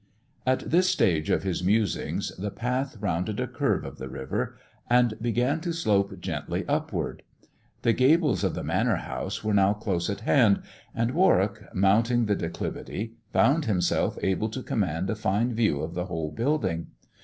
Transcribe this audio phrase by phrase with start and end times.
[0.47, 4.57] At this stage of his musings the path rounded a curve of the river,
[4.89, 7.21] and began to slope gently upward.
[7.83, 10.63] The gables 22 THE dwarf's chamber of the Manor House were now close at hand,
[10.95, 16.05] and Warwick, mounting the declivity, found himself able to command a fine view of the
[16.07, 16.87] whole building.